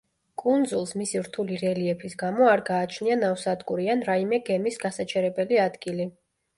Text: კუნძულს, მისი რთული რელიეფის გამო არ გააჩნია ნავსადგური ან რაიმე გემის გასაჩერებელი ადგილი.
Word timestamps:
კუნძულს, 0.43 0.93
მისი 1.01 1.21
რთული 1.27 1.59
რელიეფის 1.65 2.17
გამო 2.23 2.49
არ 2.55 2.65
გააჩნია 2.71 3.21
ნავსადგური 3.23 3.89
ან 3.97 4.05
რაიმე 4.11 4.45
გემის 4.53 4.85
გასაჩერებელი 4.89 5.67
ადგილი. 5.73 6.15